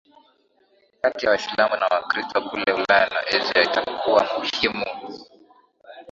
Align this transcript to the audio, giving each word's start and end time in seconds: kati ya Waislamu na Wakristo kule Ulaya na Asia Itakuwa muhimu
kati 1.01 1.25
ya 1.25 1.29
Waislamu 1.31 1.75
na 1.75 1.87
Wakristo 1.87 2.41
kule 2.41 2.73
Ulaya 2.73 3.09
na 3.09 3.19
Asia 3.19 3.63
Itakuwa 3.63 4.29
muhimu 4.37 4.85